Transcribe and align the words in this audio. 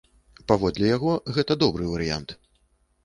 Паводле 0.51 0.85
яго, 0.95 1.11
гэта 1.35 1.59
добры 1.65 1.91
варыянт. 1.93 2.29